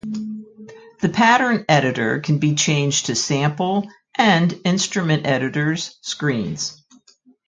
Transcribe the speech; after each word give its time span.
The 1.01 1.09
pattern 1.09 1.63
editor 1.69 2.21
can 2.21 2.39
be 2.39 2.55
changed 2.55 3.05
to 3.05 3.15
sample 3.15 3.87
and 4.15 4.51
instrument 4.65 5.27
editors 5.27 5.99
screens. 6.01 6.83